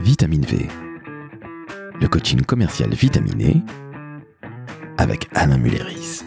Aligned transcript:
Vitamine 0.00 0.46
V, 0.46 0.66
le 2.00 2.08
coaching 2.08 2.40
commercial 2.42 2.90
vitaminé 2.94 3.62
avec 4.96 5.28
Alain 5.34 5.58
Mulleris. 5.58 6.22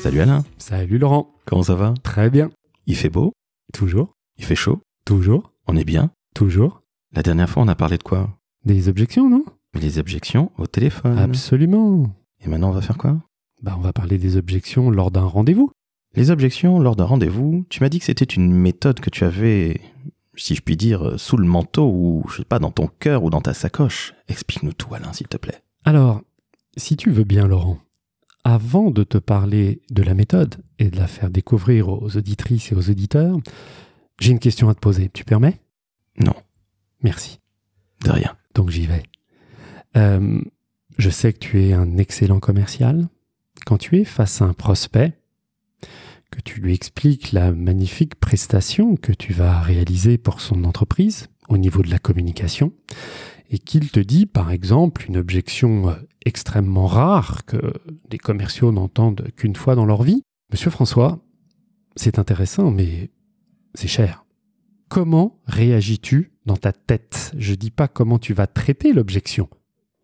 Salut 0.00 0.20
Alain, 0.20 0.44
Salut 0.58 0.98
Laurent, 0.98 1.32
comment 1.44 1.62
ça 1.62 1.74
va? 1.76 1.94
Très 2.02 2.28
bien. 2.28 2.50
Il 2.86 2.96
fait 2.96 3.08
beau? 3.08 3.32
Toujours, 3.72 4.14
Il 4.36 4.44
fait 4.44 4.54
chaud? 4.56 4.80
Toujours, 5.04 5.52
On 5.68 5.76
est 5.76 5.84
bien? 5.84 6.10
Toujours. 6.34 6.82
La 7.14 7.22
dernière 7.22 7.48
fois, 7.48 7.62
on 7.62 7.68
a 7.68 7.74
parlé 7.76 7.98
de 7.98 8.02
quoi? 8.02 8.36
Des 8.64 8.88
objections, 8.88 9.30
non? 9.30 9.44
Les 9.74 9.98
objections 9.98 10.50
au 10.58 10.66
téléphone. 10.66 11.18
Absolument. 11.18 12.10
Et 12.40 12.48
maintenant, 12.48 12.70
on 12.70 12.72
va 12.72 12.80
faire 12.80 12.98
quoi? 12.98 13.16
Bah, 13.62 13.74
on 13.78 13.80
va 13.80 13.92
parler 13.92 14.18
des 14.18 14.36
objections 14.36 14.90
lors 14.90 15.10
d'un 15.10 15.24
rendez-vous. 15.24 15.70
Les 16.16 16.30
objections 16.30 16.78
lors 16.80 16.96
d'un 16.96 17.04
rendez-vous, 17.04 17.66
tu 17.68 17.82
m'as 17.82 17.88
dit 17.88 17.98
que 17.98 18.04
c'était 18.06 18.24
une 18.24 18.50
méthode 18.52 19.00
que 19.00 19.10
tu 19.10 19.24
avais, 19.24 19.80
si 20.34 20.54
je 20.54 20.62
puis 20.62 20.76
dire, 20.76 21.20
sous 21.20 21.36
le 21.36 21.46
manteau 21.46 21.90
ou, 21.90 22.24
je 22.30 22.38
sais 22.38 22.44
pas, 22.44 22.58
dans 22.58 22.70
ton 22.70 22.88
cœur 22.98 23.22
ou 23.22 23.30
dans 23.30 23.42
ta 23.42 23.52
sacoche. 23.52 24.14
Explique-nous 24.28 24.72
tout, 24.72 24.94
Alain, 24.94 25.12
s'il 25.12 25.28
te 25.28 25.36
plaît. 25.36 25.62
Alors, 25.84 26.22
si 26.76 26.96
tu 26.96 27.10
veux 27.10 27.24
bien, 27.24 27.46
Laurent, 27.46 27.78
avant 28.44 28.90
de 28.90 29.04
te 29.04 29.18
parler 29.18 29.82
de 29.90 30.02
la 30.02 30.14
méthode 30.14 30.56
et 30.78 30.88
de 30.88 30.96
la 30.96 31.06
faire 31.06 31.30
découvrir 31.30 31.88
aux 31.88 32.16
auditrices 32.16 32.72
et 32.72 32.74
aux 32.74 32.88
auditeurs, 32.90 33.38
j'ai 34.18 34.32
une 34.32 34.38
question 34.38 34.70
à 34.70 34.74
te 34.74 34.80
poser. 34.80 35.10
Tu 35.12 35.24
permets? 35.24 35.60
Non, 36.18 36.34
Merci. 37.02 37.40
de 38.04 38.10
rien. 38.10 38.36
Donc 38.54 38.70
j'y 38.70 38.86
vais. 38.86 39.02
Euh, 39.96 40.40
je 40.96 41.10
sais 41.10 41.32
que 41.34 41.38
tu 41.38 41.62
es 41.62 41.74
un 41.74 41.98
excellent 41.98 42.40
commercial. 42.40 43.06
Quand 43.66 43.76
tu 43.76 43.98
es 43.98 44.04
face 44.04 44.40
à 44.40 44.46
un 44.46 44.54
prospect, 44.54 45.12
que 46.30 46.40
tu 46.40 46.60
lui 46.60 46.74
expliques 46.74 47.32
la 47.32 47.52
magnifique 47.52 48.16
prestation 48.16 48.96
que 48.96 49.12
tu 49.12 49.32
vas 49.32 49.60
réaliser 49.60 50.18
pour 50.18 50.40
son 50.40 50.64
entreprise 50.64 51.28
au 51.48 51.58
niveau 51.58 51.82
de 51.82 51.90
la 51.90 51.98
communication, 51.98 52.72
et 53.50 53.58
qu'il 53.58 53.90
te 53.90 54.00
dit 54.00 54.26
par 54.26 54.50
exemple 54.50 55.06
une 55.08 55.16
objection 55.16 55.90
euh, 55.90 55.94
extrêmement 56.24 56.86
rare 56.86 57.44
que 57.44 57.72
des 58.08 58.18
commerciaux 58.18 58.72
n'entendent 58.72 59.28
qu'une 59.36 59.54
fois 59.54 59.76
dans 59.76 59.84
leur 59.84 60.02
vie. 60.02 60.22
Monsieur 60.50 60.70
François, 60.70 61.20
c'est 61.94 62.18
intéressant, 62.18 62.70
mais 62.70 63.10
c'est 63.74 63.88
cher. 63.88 64.24
Comment 64.88 65.40
réagis-tu 65.46 66.32
dans 66.44 66.56
ta 66.56 66.72
tête? 66.72 67.32
Je 67.36 67.54
dis 67.54 67.70
pas 67.70 67.88
comment 67.88 68.18
tu 68.18 68.34
vas 68.34 68.46
traiter 68.46 68.92
l'objection. 68.92 69.48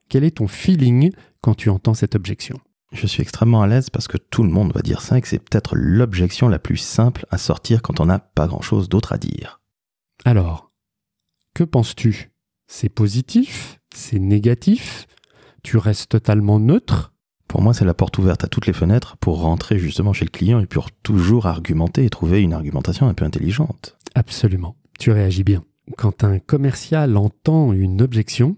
Quel 0.09 0.25
est 0.25 0.39
ton 0.39 0.49
feeling 0.49 1.13
quand 1.41 1.55
tu 1.55 1.69
entends 1.69 1.95
cette 1.95 2.15
objection? 2.15 2.61
Je 2.93 3.07
suis 3.07 3.23
extrêmement 3.23 3.63
à 3.63 3.67
l'aise 3.67 3.89
parce 3.89 4.07
que 4.07 4.19
tout 4.19 4.43
le 4.43 4.51
monde 4.51 4.73
va 4.75 4.83
dire 4.83 5.01
ça 5.01 5.17
et 5.17 5.23
que 5.23 5.29
c'est 5.29 5.39
peut-être 5.39 5.75
l'objection 5.75 6.49
la 6.49 6.59
plus 6.59 6.77
simple 6.77 7.27
à 7.31 7.39
sortir 7.39 7.81
quand 7.81 8.01
on 8.01 8.07
n'a 8.07 8.19
pas 8.19 8.47
grand-chose 8.47 8.89
d'autre 8.89 9.15
à 9.15 9.19
dire. 9.19 9.61
Alors, 10.25 10.73
que 11.55 11.65
penses-tu? 11.65 12.33
C'est 12.67 12.91
positif? 12.91 13.81
C'est 13.95 14.19
négatif? 14.19 15.07
Tu 15.63 15.79
restes 15.79 16.11
totalement 16.11 16.61
neutre? 16.61 17.15
Pour 17.49 17.63
moi, 17.63 17.75
c'est 17.75 17.85
la 17.85 17.95
porte 17.95 18.19
ouverte 18.19 18.45
à 18.45 18.47
toutes 18.47 18.67
les 18.67 18.73
fenêtres 18.73 19.17
pour 19.19 19.41
rentrer 19.41 19.79
justement 19.79 20.13
chez 20.13 20.25
le 20.25 20.31
client 20.31 20.61
et 20.61 20.67
pour 20.67 20.91
toujours 20.91 21.47
argumenter 21.47 22.05
et 22.05 22.11
trouver 22.11 22.43
une 22.43 22.53
argumentation 22.53 23.09
un 23.09 23.15
peu 23.15 23.25
intelligente. 23.25 23.97
Absolument. 24.15 24.77
Tu 24.99 25.11
réagis 25.11 25.45
bien. 25.45 25.65
Quand 25.97 26.25
un 26.25 26.39
commercial 26.39 27.17
entend 27.17 27.73
une 27.73 28.01
objection, 28.01 28.57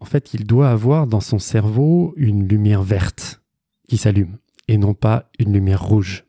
en 0.00 0.06
fait, 0.06 0.34
il 0.34 0.46
doit 0.46 0.70
avoir 0.70 1.06
dans 1.06 1.20
son 1.20 1.38
cerveau 1.38 2.14
une 2.16 2.46
lumière 2.46 2.82
verte 2.82 3.42
qui 3.88 3.96
s'allume 3.96 4.38
et 4.68 4.78
non 4.78 4.94
pas 4.94 5.30
une 5.38 5.52
lumière 5.52 5.82
rouge. 5.82 6.24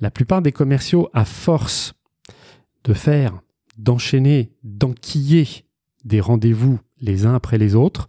La 0.00 0.10
plupart 0.10 0.42
des 0.42 0.52
commerciaux, 0.52 1.08
à 1.14 1.24
force 1.24 1.94
de 2.84 2.92
faire, 2.92 3.40
d'enchaîner, 3.78 4.52
d'enquiller 4.62 5.64
des 6.04 6.20
rendez-vous 6.20 6.78
les 7.00 7.26
uns 7.26 7.34
après 7.34 7.58
les 7.58 7.74
autres, 7.74 8.06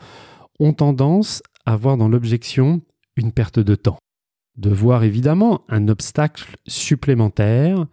ont 0.59 0.73
tendance 0.73 1.41
à 1.65 1.75
voir 1.75 1.97
dans 1.97 2.07
l'objection 2.07 2.81
une 3.15 3.31
perte 3.31 3.59
de 3.59 3.75
temps. 3.75 3.97
De 4.57 4.69
voir 4.69 5.03
évidemment 5.03 5.63
un 5.69 5.87
obstacle 5.87 6.55
supplémentaire 6.67 7.85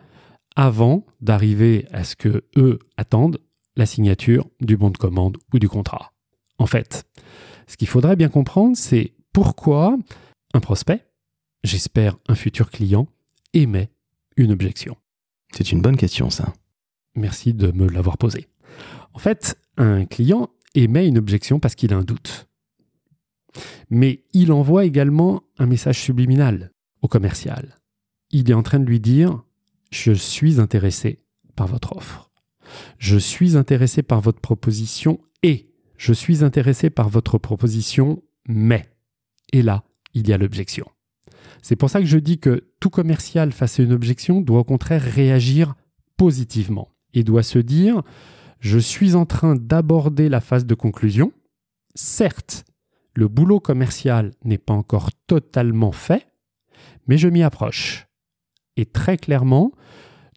avant 0.54 1.06
d'arriver 1.20 1.86
à 1.92 2.04
ce 2.04 2.16
que 2.16 2.44
eux 2.56 2.78
attendent 2.96 3.38
la 3.76 3.86
signature 3.86 4.48
du 4.60 4.76
bon 4.76 4.90
de 4.90 4.98
commande 4.98 5.38
ou 5.52 5.58
du 5.58 5.68
contrat. 5.68 6.12
En 6.58 6.66
fait, 6.66 7.04
ce 7.66 7.76
qu'il 7.76 7.88
faudrait 7.88 8.16
bien 8.16 8.28
comprendre, 8.28 8.76
c'est 8.76 9.14
pourquoi 9.32 9.96
un 10.54 10.60
prospect, 10.60 11.06
j'espère 11.64 12.16
un 12.28 12.34
futur 12.34 12.70
client, 12.70 13.08
émet 13.52 13.90
une 14.36 14.52
objection. 14.52 14.96
C'est 15.54 15.72
une 15.72 15.82
bonne 15.82 15.96
question, 15.96 16.30
ça. 16.30 16.52
Merci 17.14 17.52
de 17.54 17.70
me 17.72 17.88
l'avoir 17.88 18.18
posé. 18.18 18.48
En 19.12 19.18
fait, 19.18 19.58
un 19.76 20.06
client 20.06 20.50
émet 20.74 21.06
une 21.06 21.18
objection 21.18 21.60
parce 21.60 21.74
qu'il 21.74 21.92
a 21.92 21.96
un 21.96 22.02
doute. 22.02 22.48
Mais 23.90 24.24
il 24.32 24.52
envoie 24.52 24.86
également 24.86 25.42
un 25.58 25.66
message 25.66 26.00
subliminal 26.00 26.72
au 27.02 27.08
commercial. 27.08 27.76
Il 28.30 28.50
est 28.50 28.54
en 28.54 28.62
train 28.62 28.78
de 28.78 28.86
lui 28.86 29.00
dire 29.00 29.42
Je 29.90 30.12
suis 30.12 30.58
intéressé 30.58 31.22
par 31.54 31.66
votre 31.66 31.94
offre. 31.96 32.30
Je 32.96 33.18
suis 33.18 33.56
intéressé 33.56 34.02
par 34.02 34.22
votre 34.22 34.40
proposition 34.40 35.20
et 35.42 35.70
je 35.98 36.14
suis 36.14 36.42
intéressé 36.42 36.88
par 36.88 37.10
votre 37.10 37.36
proposition, 37.36 38.22
mais. 38.48 38.88
Et 39.52 39.60
là, 39.60 39.84
il 40.14 40.28
y 40.28 40.32
a 40.32 40.38
l'objection. 40.38 40.86
C'est 41.62 41.76
pour 41.76 41.90
ça 41.90 42.00
que 42.00 42.06
je 42.06 42.18
dis 42.18 42.38
que 42.38 42.68
tout 42.80 42.90
commercial 42.90 43.52
face 43.52 43.78
à 43.78 43.82
une 43.82 43.92
objection 43.92 44.40
doit 44.40 44.60
au 44.60 44.64
contraire 44.64 45.02
réagir 45.02 45.74
positivement 46.16 46.88
et 47.14 47.24
doit 47.24 47.42
se 47.42 47.58
dire 47.58 48.02
je 48.58 48.78
suis 48.78 49.14
en 49.14 49.26
train 49.26 49.56
d'aborder 49.56 50.28
la 50.28 50.40
phase 50.40 50.66
de 50.66 50.74
conclusion. 50.74 51.32
Certes, 51.94 52.64
le 53.14 53.28
boulot 53.28 53.60
commercial 53.60 54.32
n'est 54.44 54.58
pas 54.58 54.72
encore 54.72 55.10
totalement 55.26 55.92
fait, 55.92 56.26
mais 57.06 57.18
je 57.18 57.28
m'y 57.28 57.42
approche. 57.42 58.06
Et 58.76 58.86
très 58.86 59.16
clairement, 59.16 59.72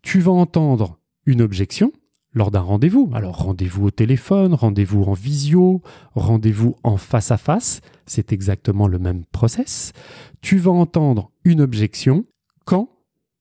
tu 0.04 0.20
vas 0.20 0.32
entendre 0.32 1.00
une 1.26 1.42
objection 1.42 1.92
lors 2.36 2.52
d'un 2.52 2.60
rendez-vous. 2.60 3.10
Alors 3.14 3.38
rendez-vous 3.38 3.88
au 3.88 3.92
téléphone, 3.92 4.54
rendez-vous 4.54 5.04
en 5.04 5.14
visio, 5.14 5.82
rendez-vous 6.14 6.76
en 6.84 6.98
face 6.98 7.32
à 7.32 7.38
face, 7.38 7.82
c'est 8.06 8.32
exactement 8.32 8.88
le 8.88 9.00
même 9.00 9.26
process. 9.32 9.94
Tu 10.42 10.58
vas 10.58 10.72
entendre 10.72 11.32
une 11.46 11.62
objection 11.62 12.26
quand 12.66 12.90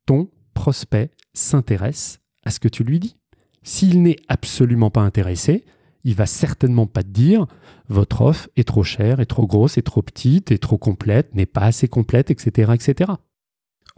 ton 0.07 0.31
prospect 0.55 1.11
s'intéresse 1.35 2.21
à 2.45 2.51
ce 2.51 2.61
que 2.61 2.69
tu 2.69 2.85
lui 2.85 3.01
dis. 3.01 3.17
S'il 3.63 4.03
n'est 4.03 4.17
absolument 4.29 4.91
pas 4.91 5.01
intéressé, 5.01 5.65
il 6.05 6.15
va 6.15 6.27
certainement 6.27 6.87
pas 6.87 7.03
te 7.03 7.09
dire 7.09 7.47
votre 7.89 8.21
offre 8.21 8.49
est 8.57 8.69
trop 8.69 8.85
chère, 8.85 9.21
est 9.21 9.27
trop 9.27 9.47
grosse, 9.47 9.77
est 9.79 9.83
trop 9.83 10.03
petite, 10.03 10.53
est 10.53 10.59
trop 10.59 10.79
complète, 10.79 11.35
n'est 11.35 11.47
pas 11.47 11.63
assez 11.63 11.89
complète, 11.89 12.31
etc., 12.31 12.73
etc. 12.75 13.13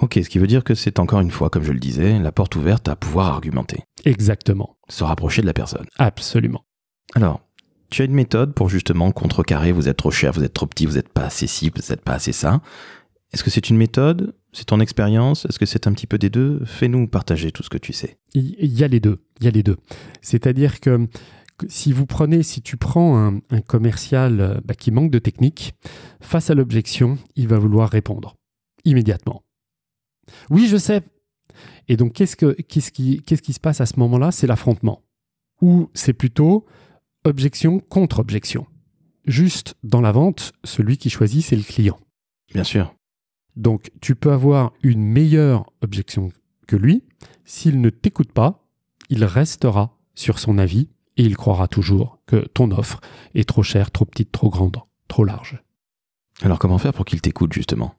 Ok, 0.02 0.18
ce 0.22 0.28
qui 0.28 0.38
veut 0.38 0.46
dire 0.46 0.62
que 0.64 0.74
c'est 0.74 0.98
encore 0.98 1.20
une 1.20 1.30
fois, 1.30 1.48
comme 1.48 1.62
je 1.62 1.72
le 1.72 1.78
disais, 1.78 2.18
la 2.18 2.32
porte 2.32 2.54
ouverte 2.56 2.86
à 2.88 2.96
pouvoir 2.96 3.28
argumenter, 3.28 3.82
Exactement, 4.04 4.76
se 4.88 5.04
rapprocher 5.04 5.40
de 5.42 5.46
la 5.46 5.54
personne. 5.54 5.86
absolument. 5.98 6.64
Alors, 7.14 7.40
tu 7.88 8.02
as 8.02 8.04
une 8.04 8.12
méthode 8.14 8.52
pour 8.52 8.68
justement 8.68 9.10
contrecarrer, 9.12 9.72
vous 9.72 9.88
êtes 9.88 9.96
trop 9.96 10.10
cher, 10.10 10.32
vous 10.32 10.42
êtes 10.44 10.52
trop 10.52 10.66
petit, 10.66 10.86
vous 10.86 10.94
n'êtes 10.96 11.08
pas 11.08 11.24
assez 11.24 11.46
ci, 11.46 11.70
vous 11.74 11.80
n'êtes 11.88 12.02
pas 12.02 12.14
assez 12.14 12.32
ça. 12.32 12.60
Est-ce 13.32 13.42
que 13.44 13.50
c'est 13.50 13.70
une 13.70 13.76
méthode? 13.76 14.34
C'est 14.52 14.66
ton 14.66 14.80
expérience? 14.80 15.44
Est-ce 15.46 15.58
que 15.58 15.66
c'est 15.66 15.86
un 15.86 15.92
petit 15.92 16.06
peu 16.06 16.18
des 16.18 16.30
deux? 16.30 16.62
Fais-nous 16.64 17.06
partager 17.08 17.50
tout 17.52 17.62
ce 17.62 17.70
que 17.70 17.78
tu 17.78 17.92
sais. 17.92 18.18
Il 18.34 18.54
y 18.60 18.82
a 18.84 18.88
les 18.88 19.00
deux. 19.00 19.18
Il 19.40 19.44
y 19.44 19.48
a 19.48 19.50
les 19.50 19.62
deux. 19.62 19.76
C'est-à-dire 20.20 20.80
que 20.80 21.06
si 21.68 21.92
vous 21.92 22.06
prenez, 22.06 22.42
si 22.42 22.60
tu 22.60 22.76
prends 22.76 23.18
un, 23.18 23.40
un 23.50 23.60
commercial 23.60 24.40
euh, 24.40 24.54
bah, 24.64 24.74
qui 24.74 24.90
manque 24.90 25.10
de 25.10 25.18
technique, 25.18 25.74
face 26.20 26.50
à 26.50 26.54
l'objection, 26.54 27.18
il 27.34 27.48
va 27.48 27.58
vouloir 27.58 27.88
répondre 27.88 28.36
immédiatement. 28.84 29.42
Oui, 30.50 30.66
je 30.66 30.76
sais. 30.76 31.02
Et 31.88 31.96
donc, 31.96 32.12
qu'est-ce, 32.12 32.36
que, 32.36 32.52
qu'est-ce, 32.62 32.90
qui, 32.90 33.22
qu'est-ce 33.22 33.42
qui 33.42 33.52
se 33.52 33.60
passe 33.60 33.80
à 33.80 33.86
ce 33.86 33.98
moment-là? 33.98 34.32
C'est 34.32 34.46
l'affrontement. 34.46 35.02
Ou 35.60 35.90
c'est 35.94 36.12
plutôt 36.12 36.66
objection 37.24 37.80
contre 37.80 38.18
objection. 38.18 38.66
Juste 39.24 39.74
dans 39.82 40.00
la 40.00 40.12
vente, 40.12 40.52
celui 40.64 40.98
qui 40.98 41.10
choisit, 41.10 41.44
c'est 41.44 41.56
le 41.56 41.62
client. 41.62 41.98
Bien 42.52 42.64
sûr. 42.64 42.94
Donc, 43.56 43.90
tu 44.00 44.14
peux 44.14 44.32
avoir 44.32 44.72
une 44.82 45.02
meilleure 45.02 45.64
objection 45.80 46.30
que 46.66 46.76
lui. 46.76 47.02
S'il 47.44 47.80
ne 47.80 47.90
t'écoute 47.90 48.32
pas, 48.32 48.68
il 49.08 49.24
restera 49.24 49.96
sur 50.14 50.38
son 50.38 50.58
avis 50.58 50.88
et 51.16 51.22
il 51.24 51.36
croira 51.36 51.68
toujours 51.68 52.18
que 52.26 52.36
ton 52.36 52.70
offre 52.70 53.00
est 53.34 53.48
trop 53.48 53.62
chère, 53.62 53.90
trop 53.90 54.04
petite, 54.04 54.32
trop 54.32 54.50
grande, 54.50 54.78
trop 55.08 55.24
large. 55.24 55.62
Alors 56.42 56.58
comment 56.58 56.78
faire 56.78 56.92
pour 56.92 57.04
qu'il 57.04 57.20
t'écoute 57.20 57.52
justement? 57.52 57.94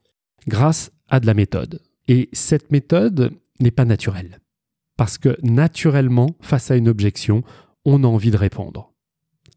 Grâce 0.48 0.92
à 1.08 1.20
de 1.20 1.26
la 1.26 1.34
méthode. 1.34 1.82
Et 2.08 2.30
cette 2.34 2.72
méthode 2.72 3.32
n'est 3.60 3.72
pas 3.72 3.86
naturelle. 3.86 4.40
Parce 4.98 5.18
que 5.18 5.38
naturellement, 5.44 6.36
face 6.42 6.72
à 6.72 6.76
une 6.76 6.90
objection, 6.90 7.44
on 7.86 8.04
a 8.04 8.08
envie 8.08 8.32
de 8.32 8.38
répondre. 8.38 8.94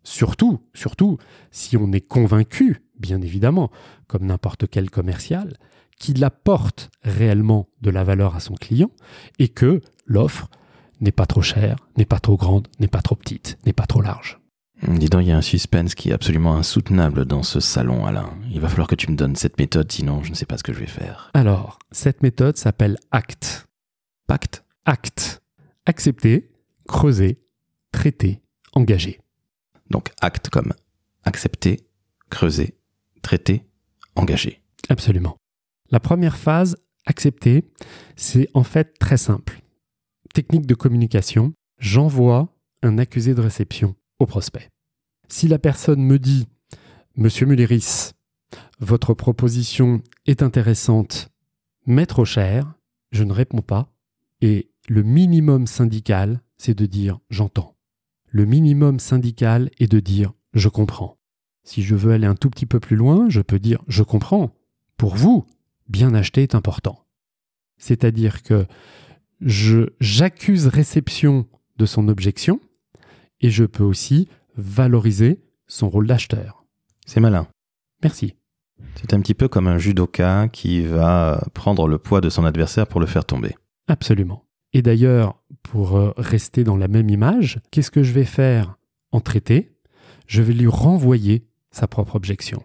Surtout, 0.02 0.61
surtout, 0.75 1.19
si 1.50 1.76
on 1.76 1.93
est 1.93 2.00
convaincu, 2.00 2.82
bien 2.99 3.20
évidemment, 3.20 3.70
comme 4.06 4.26
n'importe 4.26 4.69
quel 4.69 4.91
commercial, 4.91 5.56
qu'il 5.99 6.25
apporte 6.25 6.91
réellement 7.02 7.69
de 7.82 7.91
la 7.91 8.05
valeur 8.05 8.35
à 8.35 8.41
son 8.41 8.55
client 8.55 8.91
et 9.38 9.49
que 9.49 9.82
l'offre 10.06 10.49
n'est 11.00 11.12
pas 11.12 11.26
trop 11.26 11.43
chère, 11.43 11.76
n'est 11.97 12.06
pas 12.06 12.20
trop 12.20 12.37
grande, 12.37 12.69
n'est 12.79 12.88
pas 12.88 13.02
trop 13.02 13.14
petite, 13.14 13.58
n'est 13.67 13.73
pas 13.73 13.87
trop 13.87 14.00
large. 14.00 14.41
Dis 14.88 15.10
donc, 15.10 15.22
il 15.22 15.28
y 15.28 15.32
a 15.32 15.36
un 15.36 15.42
suspense 15.42 15.94
qui 15.94 16.08
est 16.08 16.12
absolument 16.12 16.54
insoutenable 16.54 17.26
dans 17.26 17.42
ce 17.42 17.60
salon, 17.60 18.06
Alain. 18.06 18.30
Il 18.50 18.60
va 18.60 18.68
falloir 18.68 18.88
que 18.88 18.94
tu 18.94 19.10
me 19.10 19.16
donnes 19.16 19.36
cette 19.36 19.58
méthode, 19.58 19.92
sinon 19.92 20.22
je 20.22 20.30
ne 20.30 20.34
sais 20.34 20.46
pas 20.46 20.56
ce 20.56 20.62
que 20.62 20.72
je 20.72 20.80
vais 20.80 20.86
faire. 20.86 21.30
Alors, 21.34 21.78
cette 21.90 22.22
méthode 22.22 22.56
s'appelle 22.56 22.96
ACT. 23.10 23.66
Pacte 24.26 24.64
ACT. 24.86 25.42
Accepter, 25.86 26.50
creuser, 26.88 27.42
traiter, 27.92 28.40
engager. 28.72 29.20
Donc 29.90 30.10
acte 30.20 30.48
comme 30.48 30.72
accepter, 31.24 31.86
creuser, 32.30 32.78
traiter, 33.22 33.66
engager. 34.14 34.62
Absolument. 34.88 35.36
La 35.90 36.00
première 36.00 36.36
phase, 36.36 36.76
accepter, 37.06 37.64
c'est 38.16 38.48
en 38.54 38.62
fait 38.62 38.98
très 38.98 39.16
simple. 39.16 39.60
Technique 40.32 40.66
de 40.66 40.74
communication, 40.74 41.52
j'envoie 41.78 42.56
un 42.82 42.98
accusé 42.98 43.34
de 43.34 43.40
réception 43.40 43.96
prospect. 44.26 44.70
Si 45.28 45.49
la 45.49 45.58
personne 45.58 46.02
me 46.02 46.19
dit 46.19 46.46
Monsieur 47.17 47.46
Mulleris, 47.46 48.12
votre 48.78 49.14
proposition 49.14 50.02
est 50.26 50.43
intéressante, 50.43 51.28
mais 51.87 52.06
trop 52.06 52.25
chère, 52.25 52.75
je 53.12 53.25
ne 53.25 53.32
réponds 53.32 53.62
pas. 53.62 53.93
Et 54.40 54.70
le 54.88 55.02
minimum 55.02 55.67
syndical, 55.67 56.40
c'est 56.56 56.76
de 56.76 56.87
dire 56.87 57.20
j'entends. 57.31 57.76
Le 58.26 58.44
minimum 58.44 58.99
syndical 58.99 59.70
est 59.78 59.90
de 59.90 60.00
dire 60.00 60.32
je 60.55 60.69
comprends. 60.69 61.19
Si 61.62 61.82
je 61.82 61.94
veux 61.94 62.12
aller 62.12 62.26
un 62.26 62.34
tout 62.34 62.50
petit 62.50 62.66
peu 62.66 62.81
plus 62.81 62.96
loin, 62.96 63.28
je 63.28 63.40
peux 63.40 63.58
dire 63.58 63.82
je 63.87 64.02
comprends. 64.02 64.55
Pour 64.96 65.14
vous, 65.14 65.46
bien 65.88 66.14
acheter 66.14 66.43
est 66.43 66.55
important. 66.55 67.05
C'est-à-dire 67.78 68.43
que 68.43 68.66
j'accuse 69.40 70.66
réception 70.66 71.46
de 71.76 71.87
son 71.87 72.08
objection 72.08 72.61
et 73.40 73.50
je 73.50 73.64
peux 73.64 73.84
aussi 73.84 74.28
valoriser 74.56 75.40
son 75.66 75.88
rôle 75.88 76.06
d'acheteur. 76.06 76.64
C'est 77.06 77.20
malin. 77.20 77.46
Merci. 78.02 78.34
C'est 78.94 79.14
un 79.14 79.20
petit 79.20 79.34
peu 79.34 79.48
comme 79.48 79.69
un 79.69 79.78
judoka 79.78 80.48
qui 80.48 80.82
va 80.82 81.42
prendre 81.54 81.88
le 81.88 81.98
poids 81.98 82.20
de 82.20 82.28
son 82.28 82.44
adversaire 82.44 82.87
pour 82.87 83.00
le 83.00 83.06
faire 83.06 83.25
tomber. 83.25 83.54
Absolument. 83.88 84.44
Et 84.72 84.82
d'ailleurs, 84.82 85.42
pour 85.62 85.96
euh, 85.96 86.12
rester 86.16 86.64
dans 86.64 86.76
la 86.76 86.88
même 86.88 87.10
image, 87.10 87.60
qu'est-ce 87.70 87.90
que 87.90 88.02
je 88.02 88.12
vais 88.12 88.25
faire 88.25 88.76
en 89.12 89.20
traité? 89.20 89.72
Je 90.26 90.42
vais 90.42 90.52
lui 90.52 90.69
renvoyer 90.69 91.46
sa 91.70 91.88
propre 91.88 92.16
objection. 92.16 92.62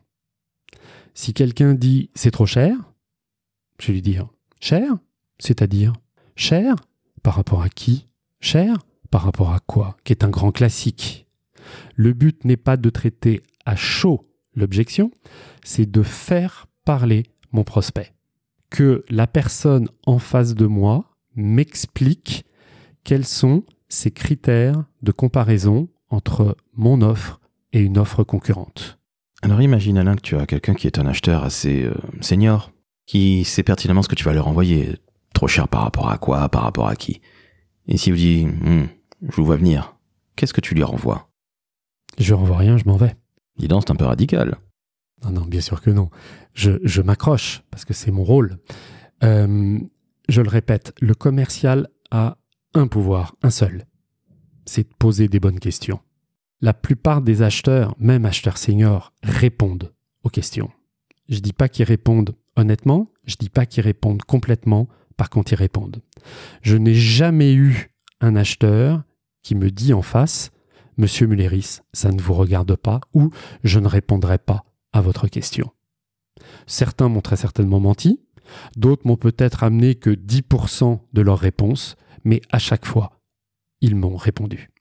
Si 1.13 1.33
quelqu'un 1.33 1.73
dit 1.73 2.11
c'est 2.13 2.31
trop 2.31 2.45
cher, 2.45 2.75
je 3.79 3.87
vais 3.87 3.93
lui 3.93 4.01
dire 4.01 4.27
cher, 4.59 4.91
c'est-à-dire 5.39 5.93
cher 6.35 6.75
par 7.23 7.35
rapport 7.35 7.63
à 7.63 7.69
qui? 7.69 8.07
Cher 8.39 8.77
par 9.15 9.23
rapport 9.23 9.53
à 9.53 9.61
quoi 9.61 9.95
Qui 10.03 10.11
est 10.11 10.25
un 10.25 10.29
grand 10.29 10.51
classique. 10.51 11.25
Le 11.95 12.11
but 12.11 12.43
n'est 12.43 12.57
pas 12.57 12.75
de 12.75 12.89
traiter 12.89 13.41
à 13.65 13.77
chaud 13.77 14.27
l'objection, 14.53 15.09
c'est 15.63 15.89
de 15.89 16.03
faire 16.03 16.67
parler 16.83 17.23
mon 17.53 17.63
prospect. 17.63 18.11
Que 18.69 19.05
la 19.09 19.25
personne 19.25 19.87
en 20.05 20.19
face 20.19 20.53
de 20.53 20.65
moi 20.65 21.15
m'explique 21.33 22.43
quels 23.05 23.23
sont 23.23 23.63
ces 23.87 24.11
critères 24.11 24.83
de 25.01 25.13
comparaison 25.13 25.87
entre 26.09 26.57
mon 26.73 26.99
offre 26.99 27.39
et 27.71 27.79
une 27.79 27.97
offre 27.97 28.25
concurrente. 28.25 28.99
Alors 29.43 29.61
imagine 29.61 29.97
Alain 29.97 30.17
que 30.17 30.23
tu 30.23 30.35
as 30.35 30.45
quelqu'un 30.45 30.73
qui 30.73 30.87
est 30.87 30.99
un 30.99 31.07
acheteur 31.07 31.45
assez 31.45 31.85
euh, 31.85 31.93
senior, 32.19 32.73
qui 33.05 33.45
sait 33.45 33.63
pertinemment 33.63 34.01
ce 34.01 34.09
que 34.09 34.15
tu 34.15 34.25
vas 34.25 34.33
leur 34.33 34.49
envoyer. 34.49 34.97
Trop 35.33 35.47
cher 35.47 35.69
par 35.69 35.83
rapport 35.83 36.09
à 36.09 36.17
quoi, 36.17 36.49
par 36.49 36.63
rapport 36.63 36.89
à 36.89 36.97
qui? 36.97 37.21
Et 37.87 37.95
s'il 37.97 38.11
vous 38.11 38.19
dit, 38.19 38.43
Hum, 38.43 38.89
je 39.29 39.35
vous 39.35 39.45
vois 39.45 39.57
venir, 39.57 39.95
qu'est-ce 40.35 40.53
que 40.53 40.61
tu 40.61 40.75
lui 40.75 40.83
renvoies? 40.83 41.29
Je 42.17 42.33
renvoie 42.33 42.57
rien, 42.57 42.77
je 42.77 42.85
m'en 42.85 42.97
vais. 42.97 43.15
Dis 43.57 43.67
donc, 43.67 43.83
c'est 43.85 43.91
un 43.91 43.95
peu 43.95 44.05
radical. 44.05 44.57
Non, 45.23 45.31
non, 45.31 45.45
bien 45.45 45.61
sûr 45.61 45.81
que 45.81 45.89
non. 45.89 46.09
Je, 46.53 46.71
je 46.83 47.01
m'accroche 47.01 47.63
parce 47.71 47.85
que 47.85 47.93
c'est 47.93 48.11
mon 48.11 48.23
rôle. 48.23 48.57
Euh, 49.23 49.79
je 50.29 50.41
le 50.41 50.49
répète, 50.49 50.93
le 51.01 51.13
commercial 51.13 51.87
a 52.11 52.37
un 52.73 52.87
pouvoir, 52.87 53.35
un 53.41 53.49
seul. 53.49 53.85
C'est 54.65 54.89
de 54.89 54.93
poser 54.95 55.27
des 55.27 55.39
bonnes 55.39 55.59
questions. 55.59 55.99
La 56.61 56.73
plupart 56.73 57.21
des 57.21 57.41
acheteurs, 57.41 57.95
même 57.99 58.25
acheteurs 58.25 58.57
seniors, 58.57 59.13
répondent 59.23 59.93
aux 60.23 60.29
questions. 60.29 60.71
Je 61.29 61.39
dis 61.39 61.53
pas 61.53 61.69
qu'ils 61.69 61.85
répondent 61.85 62.35
honnêtement, 62.55 63.11
je 63.25 63.35
dis 63.35 63.49
pas 63.49 63.65
qu'ils 63.65 63.83
répondent 63.83 64.23
complètement, 64.23 64.87
par 65.17 65.29
contre 65.29 65.53
ils 65.53 65.57
répondent. 65.57 66.01
Je 66.61 66.77
n'ai 66.77 66.93
jamais 66.93 67.53
eu 67.53 67.91
un 68.21 68.35
acheteur 68.35 69.03
qui 69.45 69.53
me 69.53 69.69
dit 69.69 69.93
en 69.93 70.01
face 70.01 70.49
Monsieur 70.97 71.27
Mulleris, 71.27 71.81
ça 71.93 72.11
ne 72.11 72.19
vous 72.19 72.33
regarde 72.33 72.75
pas 72.75 72.99
ou 73.13 73.29
je 73.63 73.79
ne 73.79 73.87
répondrai 73.87 74.39
pas 74.39 74.65
à 74.91 75.01
votre 75.01 75.27
question. 75.27 75.71
Certains 76.65 77.09
m'ont 77.09 77.21
très 77.21 77.35
certainement 77.35 77.79
menti, 77.79 78.19
d'autres 78.75 79.05
m'ont 79.05 79.17
peut-être 79.17 79.63
amené 79.63 79.93
que 79.93 80.09
10% 80.09 80.99
de 81.13 81.21
leurs 81.21 81.37
réponses, 81.37 81.95
mais 82.23 82.41
à 82.51 82.57
chaque 82.57 82.87
fois, 82.87 83.21
ils 83.81 83.95
m'ont 83.95 84.15
répondu. 84.15 84.71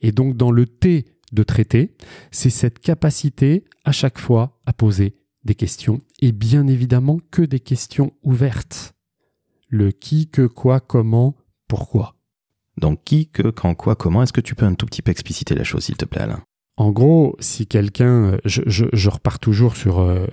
Et 0.00 0.12
donc 0.12 0.34
dans 0.34 0.50
le 0.50 0.66
T 0.66 1.04
de 1.32 1.42
traiter, 1.42 1.94
c'est 2.30 2.48
cette 2.48 2.78
capacité 2.78 3.64
à 3.84 3.92
chaque 3.92 4.18
fois 4.18 4.58
à 4.64 4.72
poser 4.72 5.14
des 5.44 5.54
questions, 5.54 6.00
et 6.22 6.32
bien 6.32 6.66
évidemment 6.68 7.18
que 7.30 7.42
des 7.42 7.60
questions 7.60 8.14
ouvertes. 8.22 8.94
Le 9.68 9.92
qui, 9.92 10.28
que, 10.28 10.46
quoi, 10.46 10.80
comment, 10.80 11.36
pourquoi. 11.68 12.19
Donc 12.80 13.00
qui, 13.04 13.28
que, 13.28 13.50
quand, 13.50 13.74
quoi, 13.74 13.94
comment 13.94 14.22
Est-ce 14.22 14.32
que 14.32 14.40
tu 14.40 14.54
peux 14.54 14.66
un 14.66 14.74
tout 14.74 14.86
petit 14.86 15.02
peu 15.02 15.10
expliciter 15.10 15.54
la 15.54 15.64
chose, 15.64 15.84
s'il 15.84 15.96
te 15.96 16.04
plaît, 16.04 16.22
Alain? 16.22 16.42
En 16.76 16.90
gros, 16.90 17.36
si 17.40 17.66
quelqu'un, 17.66 18.38
je, 18.46 18.62
je, 18.66 18.86
je, 18.92 19.10
repars 19.10 19.38
toujours 19.38 19.76
sur 19.76 19.98
euh, 19.98 20.26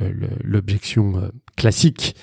l'objection 0.44 1.17
euh, 1.17 1.27
classique 1.57 2.15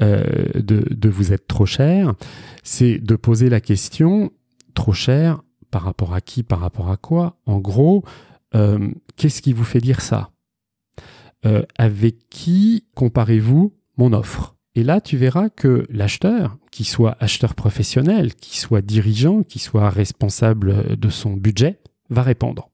euh, 0.00 0.24
de, 0.54 1.08
vous 1.08 1.32
êtes 1.32 1.46
trop 1.46 1.66
cher, 1.66 2.14
c'est 2.62 2.98
de 2.98 3.16
poser 3.16 3.50
la 3.50 3.60
question 3.60 4.32
trop 4.74 4.92
cher 4.92 5.42
par 5.70 5.82
rapport 5.82 6.14
à 6.14 6.22
qui, 6.22 6.42
par 6.42 6.60
rapport 6.60 6.90
à 6.90 6.96
quoi? 6.96 7.36
En 7.44 7.58
gros, 7.58 8.02
euh, 8.54 8.90
qu'est-ce 9.16 9.42
qui 9.42 9.52
vous 9.52 9.64
fait 9.64 9.80
dire 9.80 10.00
ça? 10.00 10.30
Euh, 11.44 11.62
Avec 11.76 12.28
qui 12.30 12.84
comparez-vous 12.94 13.74
mon 13.98 14.12
offre? 14.12 14.56
Et 14.74 14.84
là, 14.84 15.00
tu 15.00 15.16
verras 15.16 15.48
que 15.48 15.86
l'acheteur, 15.90 16.56
qu'il 16.76 16.86
soit 16.86 17.16
acheteur 17.20 17.54
professionnel, 17.54 18.34
qu'il 18.34 18.58
soit 18.58 18.82
dirigeant, 18.82 19.42
qu'il 19.42 19.62
soit 19.62 19.88
responsable 19.88 20.98
de 20.98 21.08
son 21.08 21.32
budget, 21.32 21.80
va 22.10 22.20
répondre. 22.20 22.68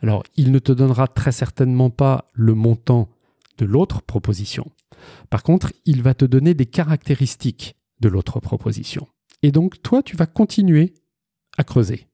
Alors, 0.00 0.22
il 0.38 0.50
ne 0.50 0.58
te 0.58 0.72
donnera 0.72 1.06
très 1.06 1.30
certainement 1.30 1.90
pas 1.90 2.24
le 2.32 2.54
montant 2.54 3.10
de 3.58 3.66
l'autre 3.66 4.00
proposition. 4.00 4.64
Par 5.28 5.42
contre, 5.42 5.74
il 5.84 6.00
va 6.00 6.14
te 6.14 6.24
donner 6.24 6.54
des 6.54 6.64
caractéristiques 6.64 7.76
de 8.00 8.08
l'autre 8.08 8.40
proposition. 8.40 9.06
Et 9.42 9.52
donc, 9.52 9.82
toi, 9.82 10.02
tu 10.02 10.16
vas 10.16 10.24
continuer 10.24 10.94
à 11.58 11.64
creuser. 11.64 12.06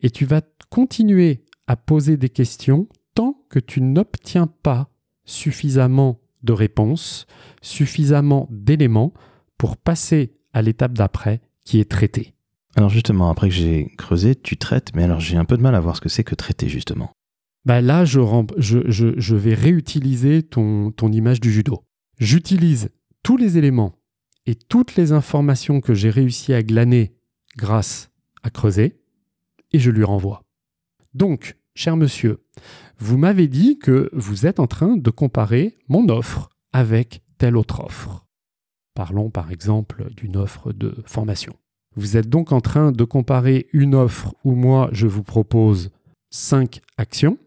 Et 0.00 0.10
tu 0.10 0.26
vas 0.26 0.42
continuer 0.68 1.42
à 1.66 1.74
poser 1.74 2.16
des 2.16 2.28
questions 2.28 2.86
tant 3.16 3.34
que 3.48 3.58
tu 3.58 3.80
n'obtiens 3.80 4.46
pas 4.46 4.90
suffisamment 5.24 6.20
de 6.44 6.52
réponses, 6.52 7.26
suffisamment 7.62 8.46
d'éléments 8.52 9.12
pour 9.60 9.76
passer 9.76 10.32
à 10.54 10.62
l'étape 10.62 10.94
d'après 10.94 11.42
qui 11.66 11.80
est 11.80 11.90
traiter. 11.90 12.32
Alors 12.76 12.88
justement, 12.88 13.28
après 13.28 13.50
que 13.50 13.54
j'ai 13.54 13.92
creusé, 13.98 14.34
tu 14.34 14.56
traites, 14.56 14.94
mais 14.94 15.02
alors 15.02 15.20
j'ai 15.20 15.36
un 15.36 15.44
peu 15.44 15.58
de 15.58 15.62
mal 15.62 15.74
à 15.74 15.80
voir 15.80 15.96
ce 15.96 16.00
que 16.00 16.08
c'est 16.08 16.24
que 16.24 16.34
traiter 16.34 16.70
justement. 16.70 17.12
Bah 17.66 17.82
là, 17.82 18.06
je, 18.06 18.22
je, 18.56 18.90
je, 18.90 19.08
je 19.18 19.36
vais 19.36 19.52
réutiliser 19.52 20.42
ton, 20.42 20.92
ton 20.92 21.12
image 21.12 21.42
du 21.42 21.52
judo. 21.52 21.84
J'utilise 22.18 22.88
tous 23.22 23.36
les 23.36 23.58
éléments 23.58 23.98
et 24.46 24.54
toutes 24.54 24.96
les 24.96 25.12
informations 25.12 25.82
que 25.82 25.92
j'ai 25.92 26.08
réussi 26.08 26.54
à 26.54 26.62
glaner 26.62 27.14
grâce 27.58 28.10
à 28.42 28.48
creuser 28.48 29.02
et 29.72 29.78
je 29.78 29.90
lui 29.90 30.04
renvoie. 30.04 30.42
Donc, 31.12 31.58
cher 31.74 31.98
monsieur, 31.98 32.46
vous 32.96 33.18
m'avez 33.18 33.46
dit 33.46 33.78
que 33.78 34.08
vous 34.14 34.46
êtes 34.46 34.58
en 34.58 34.66
train 34.66 34.96
de 34.96 35.10
comparer 35.10 35.76
mon 35.86 36.08
offre 36.08 36.48
avec 36.72 37.20
telle 37.36 37.58
autre 37.58 37.84
offre. 37.84 38.26
Parlons 39.00 39.30
par 39.30 39.50
exemple 39.50 40.10
d'une 40.14 40.36
offre 40.36 40.74
de 40.74 40.94
formation. 41.06 41.54
Vous 41.96 42.18
êtes 42.18 42.28
donc 42.28 42.52
en 42.52 42.60
train 42.60 42.92
de 42.92 43.04
comparer 43.04 43.66
une 43.72 43.94
offre 43.94 44.34
où 44.44 44.54
moi 44.54 44.90
je 44.92 45.06
vous 45.06 45.22
propose 45.22 45.90
5 46.28 46.82
actions 46.98 47.38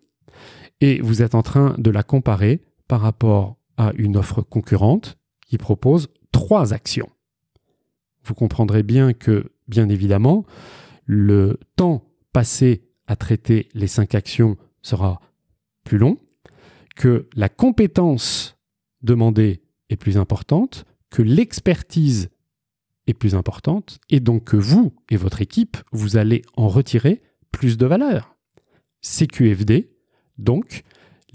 et 0.81 0.99
vous 0.99 1.21
êtes 1.21 1.35
en 1.35 1.43
train 1.43 1.75
de 1.77 1.91
la 1.91 2.01
comparer 2.01 2.63
par 2.87 3.01
rapport 3.01 3.57
à 3.77 3.91
une 3.99 4.17
offre 4.17 4.41
concurrente 4.41 5.19
qui 5.45 5.59
propose 5.59 6.07
3 6.31 6.73
actions. 6.73 7.09
Vous 8.23 8.33
comprendrez 8.33 8.81
bien 8.81 9.13
que, 9.13 9.51
bien 9.67 9.89
évidemment, 9.89 10.45
le 11.05 11.59
temps 11.75 12.03
passé 12.31 12.81
à 13.05 13.15
traiter 13.15 13.67
les 13.75 13.85
5 13.85 14.15
actions 14.15 14.57
sera 14.81 15.21
plus 15.83 15.99
long, 15.99 16.17
que 16.95 17.29
la 17.35 17.47
compétence 17.47 18.57
demandée 19.03 19.61
est 19.91 19.97
plus 19.97 20.17
importante, 20.17 20.85
que 21.13 21.21
l'expertise 21.21 22.31
est 23.05 23.13
plus 23.13 23.35
importante, 23.35 23.99
et 24.09 24.19
donc 24.19 24.45
que 24.45 24.57
vous 24.57 24.95
et 25.11 25.15
votre 25.15 25.43
équipe, 25.43 25.77
vous 25.91 26.17
allez 26.17 26.41
en 26.57 26.67
retirer 26.67 27.21
plus 27.51 27.77
de 27.77 27.85
valeur. 27.85 28.35
CQFD, 29.01 29.91
donc, 30.39 30.81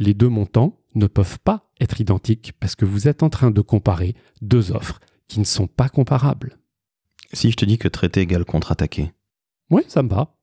les 0.01 0.15
deux 0.15 0.29
montants 0.29 0.81
ne 0.97 1.07
peuvent 1.07 1.39
pas 1.39 1.71
être 1.81 2.01
identiques 2.01 2.55
parce 2.59 2.75
que 2.75 2.85
vous 2.85 3.07
êtes 3.07 3.23
en 3.23 3.31
train 3.31 3.53
de 3.53 3.61
comparer 3.61 4.17
deux 4.43 4.73
offres 4.73 4.99
qui 5.29 5.39
ne 5.39 5.45
sont 5.45 5.69
pas 5.69 5.89
comparables. 5.89 6.59
Si 7.33 7.53
je 7.53 7.57
te 7.57 7.65
dis 7.65 7.79
que 7.79 7.87
traité 7.87 8.23
égale 8.23 8.45
contre-attaquer. 8.45 9.13
Oui, 9.71 9.83
ça 9.87 10.03
me 10.03 10.09
va. 10.09 10.35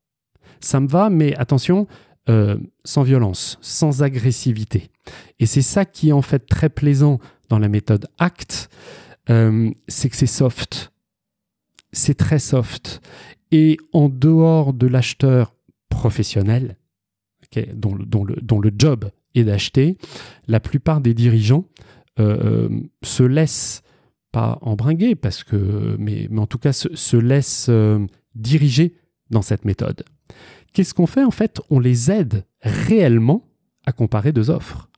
Ça 0.61 0.79
me 0.79 0.87
va, 0.87 1.09
mais 1.09 1.35
attention, 1.35 1.87
euh, 2.29 2.55
sans 2.85 3.03
violence, 3.03 3.57
sans 3.59 4.01
agressivité. 4.01 4.91
Et 5.39 5.45
c'est 5.45 5.61
ça 5.61 5.83
qui 5.83 6.07
est 6.09 6.13
en 6.13 6.21
fait 6.21 6.47
très 6.47 6.69
plaisant 6.69 7.19
dans 7.49 7.59
la 7.59 7.67
méthode 7.67 8.07
ACT, 8.17 8.69
euh, 9.29 9.71
c'est 9.87 10.09
que 10.09 10.15
c'est 10.15 10.25
soft. 10.25 10.91
C'est 11.91 12.15
très 12.15 12.39
soft. 12.39 13.01
Et 13.51 13.77
en 13.93 14.09
dehors 14.09 14.73
de 14.73 14.87
l'acheteur 14.87 15.55
professionnel, 15.89 16.77
dont, 17.73 17.95
le, 17.95 18.71
job 18.77 19.09
est 19.33 19.43
d'acheter, 19.43 19.97
la 20.47 20.59
plupart 20.59 20.99
des 20.99 21.13
dirigeants 21.13 21.65
euh, 22.19 22.69
se 23.03 23.23
laissent 23.23 23.81
pas 24.31 24.57
embringuer, 24.61 25.15
parce 25.15 25.43
que, 25.45 25.95
mais, 25.97 26.27
en 26.37 26.47
tout 26.47 26.57
cas 26.57 26.73
se 26.73 27.17
laissent 27.17 27.69
diriger 28.33 28.93
dans 29.29 29.41
cette 29.41 29.63
méthode. 29.63 30.03
Qu'est-ce 30.73 30.93
qu'on 30.93 31.07
fait 31.07 31.23
en 31.23 31.31
fait? 31.31 31.61
On 31.69 31.79
les 31.79 32.11
aide 32.11 32.43
réellement 32.61 33.47
à 33.85 33.93
comparer 33.93 34.33
deux 34.33 34.49
offres. 34.49 34.89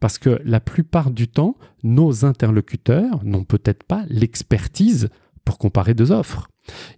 Parce 0.00 0.18
que 0.18 0.40
la 0.44 0.60
plupart 0.60 1.10
du 1.10 1.28
temps, 1.28 1.56
nos 1.82 2.24
interlocuteurs 2.24 3.24
n'ont 3.24 3.44
peut-être 3.44 3.84
pas 3.84 4.04
l'expertise 4.08 5.08
pour 5.44 5.58
comparer 5.58 5.94
deux 5.94 6.12
offres. 6.12 6.48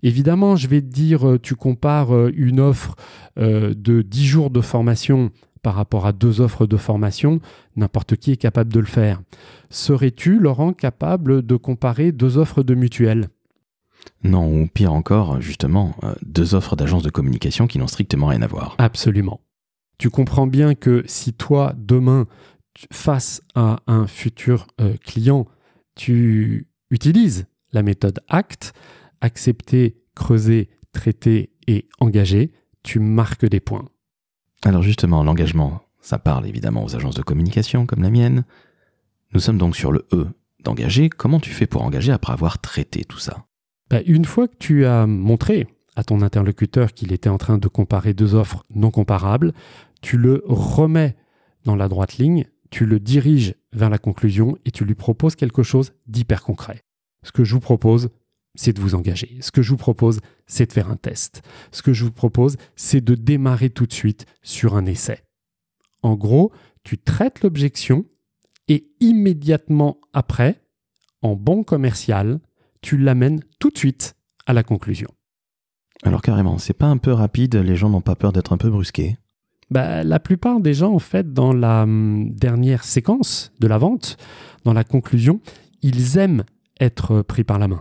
Évidemment, 0.03 0.57
je 0.57 0.67
vais 0.67 0.81
te 0.81 0.87
dire, 0.87 1.29
euh, 1.29 1.39
tu 1.39 1.55
compares 1.55 2.15
euh, 2.15 2.33
une 2.35 2.61
offre 2.61 2.97
euh, 3.39 3.75
de 3.77 4.03
10 4.03 4.27
jours 4.27 4.51
de 4.51 4.61
formation 4.61 5.31
par 5.63 5.75
rapport 5.75 6.07
à 6.07 6.13
deux 6.13 6.41
offres 6.41 6.67
de 6.67 6.77
formation, 6.77 7.41
n'importe 7.77 8.17
qui 8.17 8.33
est 8.33 8.37
capable 8.37 8.73
de 8.73 8.81
le 8.81 8.87
faire. 8.87 9.21
Serais-tu, 9.71 10.39
Laurent, 10.39 10.73
capable 10.73 11.45
de 11.45 11.57
comparer 11.57 12.13
deux 12.13 12.39
offres 12.39 12.63
de 12.63 12.75
mutuelle? 12.75 13.29
Non, 14.23 14.51
ou 14.51 14.67
pire 14.67 14.93
encore, 14.93 15.41
justement, 15.41 15.97
deux 16.25 16.55
offres 16.55 16.77
d'agences 16.77 17.03
de 17.03 17.11
communication 17.11 17.67
qui 17.67 17.79
n'ont 17.79 17.89
strictement 17.89 18.29
rien 18.29 18.43
à 18.43 18.47
voir. 18.47 18.77
Absolument. 18.79 19.41
Tu 19.99 20.11
comprends 20.11 20.47
bien 20.47 20.77
que 20.77 21.03
si 21.07 21.33
toi, 21.33 21.75
demain, 21.77 22.27
face 22.93 23.43
à 23.55 23.81
un 23.87 24.07
futur 24.07 24.67
euh, 24.81 24.97
client, 25.05 25.47
tu 25.95 26.69
utilises 26.91 27.47
la 27.73 27.83
méthode 27.83 28.21
ACT, 28.29 28.73
accepter, 29.21 29.97
creuser, 30.15 30.69
traiter 30.93 31.51
et 31.67 31.89
engager, 32.01 32.53
tu 32.83 33.01
marques 33.01 33.47
des 33.47 33.61
points. 33.61 33.85
Alors 34.65 34.83
justement, 34.83 35.23
l'engagement, 35.23 35.83
ça 36.01 36.19
parle 36.19 36.47
évidemment 36.47 36.85
aux 36.85 36.97
agences 36.97 37.15
de 37.15 37.23
communication 37.23 37.87
comme 37.87 38.03
la 38.03 38.11
mienne. 38.11 38.45
Nous 39.33 39.41
sommes 39.41 39.59
donc 39.59 39.77
sur 39.77 39.93
le 39.93 40.07
E 40.13 40.27
d'engager. 40.65 41.09
Comment 41.09 41.41
tu 41.41 41.51
fais 41.51 41.67
pour 41.67 41.83
engager 41.83 42.13
après 42.13 42.33
avoir 42.33 42.59
traité 42.59 43.05
tout 43.05 43.19
ça? 43.19 43.45
Bah, 43.91 44.01
une 44.07 44.25
fois 44.25 44.49
que 44.49 44.57
tu 44.59 44.87
as 44.87 45.07
montré 45.07 45.67
à 45.97 46.05
ton 46.05 46.23
interlocuteur 46.23 46.93
qu'il 46.93 47.13
était 47.13 47.29
en 47.29 47.39
train 47.39 47.59
de 47.59 47.69
comparer 47.69 48.15
deux 48.15 48.35
offres 48.35 48.65
non 48.75 48.91
comparables, 48.91 49.53
tu 50.01 50.17
le 50.17 50.43
remets 50.47 51.17
dans 51.65 51.77
la 51.77 51.89
droite 51.89 52.19
ligne, 52.19 52.47
tu 52.71 52.87
le 52.87 53.01
diriges 53.01 53.55
vers 53.73 53.91
la 53.91 53.99
conclusion 53.99 54.57
et 54.65 54.71
tu 54.71 54.85
lui 54.85 54.95
proposes 54.95 55.37
quelque 55.37 55.63
chose 55.63 55.93
d'hyper 56.07 56.43
concret. 56.43 56.83
Ce 57.23 57.33
que 57.33 57.45
je 57.45 57.55
vous 57.55 57.61
propose, 57.61 58.11
c'est 58.55 58.73
de 58.73 58.81
vous 58.81 58.95
engager. 58.95 59.39
Ce 59.41 59.51
que 59.51 59.63
je 59.63 59.71
vous 59.71 59.77
propose, 59.77 60.21
c'est 60.47 60.67
de 60.67 60.73
faire 60.73 60.91
un 60.91 60.97
test. 60.97 61.43
Ce 61.71 61.83
que 61.83 61.93
je 61.93 62.05
vous 62.05 62.13
propose, 62.13 62.57
c'est 62.77 63.01
de 63.01 63.15
démarrer 63.15 63.71
tout 63.71 63.87
de 63.87 63.93
suite 63.93 64.27
sur 64.43 64.77
un 64.77 64.87
essai. 64.87 65.23
En 66.03 66.15
gros, 66.15 66.53
tu 66.85 66.99
traites 66.99 67.43
l'objection 67.43 68.05
et 68.69 68.91
immédiatement 69.01 70.01
après, 70.13 70.63
en 71.23 71.37
bon 71.37 71.65
commercial, 71.65 72.41
tu 72.81 72.97
l'amènes 72.97 73.41
tout 73.59 73.71
de 73.71 73.79
suite 73.79 74.15
à 74.47 74.53
la 74.53 74.63
conclusion. 74.63 75.09
Alors 76.05 76.23
carrément, 76.23 76.59
c'est 76.59 76.75
pas 76.75 76.87
un 76.87 76.99
peu 76.99 77.13
rapide, 77.13 77.57
les 77.57 77.77
gens 77.77 77.91
n'ont 77.91 78.01
pas 78.01 78.15
peur 78.15 78.33
d'être 78.33 78.53
un 78.53 78.59
peu 78.59 78.71
brusqués 78.71 79.17
bah, 79.71 80.05
La 80.05 80.21
plupart 80.21 80.61
des 80.61 80.75
gens, 80.75 80.93
en 80.93 80.99
fait, 80.99 81.33
dans 81.33 81.53
la 81.53 81.83
hum, 81.83 82.31
dernière 82.31 82.85
séquence 82.85 83.53
de 83.61 83.67
la 83.67 83.79
vente, 83.79 84.17
dans 84.65 84.73
la 84.73 84.85
conclusion, 84.85 85.41
ils 85.83 86.19
aiment 86.19 86.45
être 86.81 87.23
pris 87.23 87.45
par 87.45 87.59
la 87.59 87.69
main. 87.69 87.81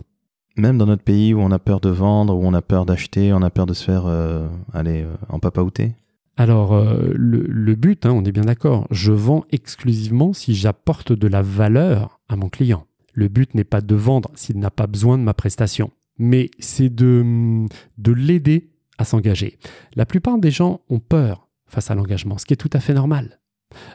Même 0.58 0.77
dans 0.77 0.88
notre 0.88 1.03
pays 1.03 1.34
où 1.34 1.39
on 1.39 1.51
a 1.51 1.60
peur 1.60 1.79
de 1.79 1.89
vendre, 1.89 2.36
où 2.36 2.44
on 2.44 2.53
a 2.53 2.63
peur 2.63 2.86
d'acheter, 2.86 3.32
on 3.32 3.41
a 3.44 3.50
peur 3.50 3.67
de 3.67 3.74
se 3.74 3.84
faire 3.84 4.06
euh, 4.08 4.48
aller 4.74 5.03
euh, 5.03 5.13
en 5.29 5.39
papaouté 5.39 5.94
alors, 6.39 6.74
euh, 6.74 7.13
le, 7.15 7.74
but, 7.74 8.06
hein, 8.06 8.12
on 8.12 8.24
est 8.24 8.32
bien 8.32 8.44
d'accord, 8.44 8.86
je 8.91 9.12
vends 9.12 9.44
exclusivement 9.51 10.34
si 10.34 10.53
j'apporte 10.53 11.12
de 11.12 11.27
la 11.27 11.41
valeur 11.41 12.20
à 12.29 12.36
mon 12.36 12.48
client. 12.48 12.86
Le 13.13 13.27
but 13.27 13.56
n'est 13.56 13.63
pas 13.63 13.82
de 13.82 13.96
vendre 13.96 14.29
s'il 14.36 14.60
n'a 14.60 14.70
pas 14.70 14.86
besoin 14.86 15.17
de 15.17 15.24
ma 15.24 15.34
prestation, 15.34 15.89
mais 16.20 16.51
c'est 16.60 16.94
de, 16.94 17.65
de 17.98 18.12
l'aider 18.12 18.70
à 19.00 19.03
s'engager. 19.03 19.58
La 19.96 20.06
plupart 20.06 20.38
des 20.38 20.51
gens 20.51 20.82
ont 20.89 21.00
peur 21.00 21.47
face 21.67 21.91
à 21.91 21.95
l'engagement, 21.95 22.38
ce 22.38 22.45
qui 22.45 22.53
est 22.53 22.57
tout 22.57 22.69
à 22.74 22.79
fait 22.79 22.93
normal. 22.93 23.39